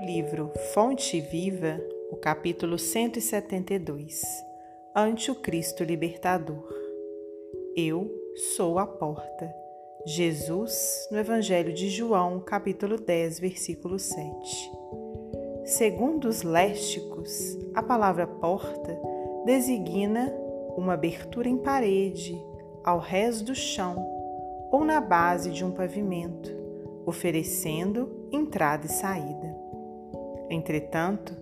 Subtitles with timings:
[0.00, 1.80] livro Fonte Viva,
[2.10, 4.22] o capítulo 172
[4.94, 6.68] Ante o Cristo Libertador.
[7.74, 8.10] Eu
[8.54, 9.50] sou a porta.
[10.04, 14.70] Jesus, no Evangelho de João, capítulo 10, versículo 7.
[15.64, 18.98] Segundo os lésticos, a palavra porta
[19.46, 20.30] designa
[20.76, 22.38] uma abertura em parede,
[22.84, 23.96] ao rés do chão
[24.70, 26.54] ou na base de um pavimento,
[27.06, 29.65] oferecendo entrada e saída.
[30.48, 31.34] Entretanto,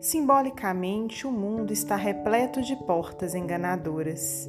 [0.00, 4.48] simbolicamente o mundo está repleto de portas enganadoras.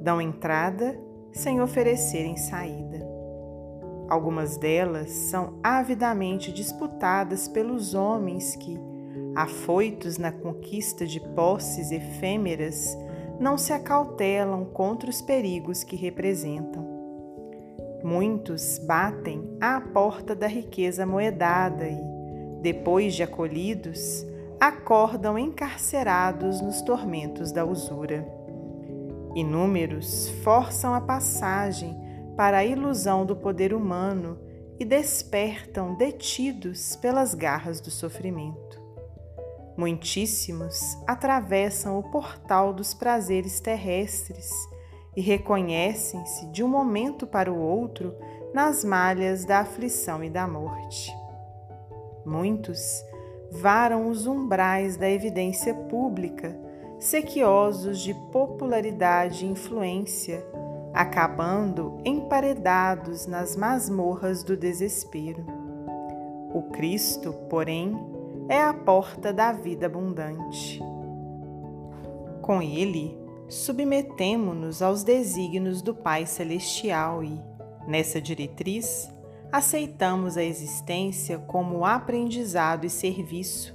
[0.00, 0.98] Dão entrada
[1.32, 3.06] sem oferecerem saída.
[4.08, 8.78] Algumas delas são avidamente disputadas pelos homens que,
[9.34, 12.96] afoitos na conquista de posses efêmeras,
[13.38, 16.86] não se acautelam contra os perigos que representam.
[18.02, 22.15] Muitos batem à porta da riqueza moedada e,
[22.66, 24.26] depois de acolhidos,
[24.58, 28.26] acordam encarcerados nos tormentos da usura.
[29.36, 31.96] Inúmeros forçam a passagem
[32.36, 34.36] para a ilusão do poder humano
[34.80, 38.82] e despertam detidos pelas garras do sofrimento.
[39.76, 44.50] Muitíssimos atravessam o portal dos prazeres terrestres
[45.14, 48.12] e reconhecem-se de um momento para o outro
[48.52, 51.25] nas malhas da aflição e da morte.
[52.26, 53.04] Muitos
[53.52, 56.58] varam os umbrais da evidência pública,
[56.98, 60.44] sequiosos de popularidade e influência,
[60.92, 65.44] acabando emparedados nas masmorras do desespero.
[66.52, 67.96] O Cristo, porém,
[68.48, 70.82] é a porta da vida abundante.
[72.42, 73.16] Com ele,
[73.48, 77.40] submetemo-nos aos desígnios do Pai Celestial e,
[77.86, 79.12] nessa diretriz,
[79.56, 83.74] aceitamos a existência como aprendizado e serviço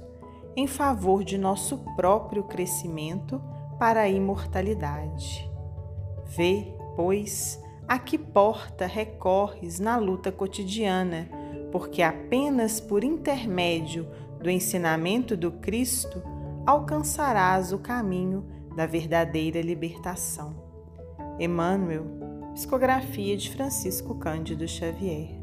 [0.54, 3.42] em favor de nosso próprio crescimento
[3.80, 5.50] para a imortalidade.
[6.24, 11.28] Vê, pois, a que porta recorres na luta cotidiana,
[11.72, 14.06] porque apenas por intermédio
[14.40, 16.22] do ensinamento do Cristo
[16.64, 18.46] alcançarás o caminho
[18.76, 20.54] da verdadeira libertação.
[21.40, 22.06] Emmanuel,
[22.54, 25.41] psicografia de Francisco Cândido Xavier.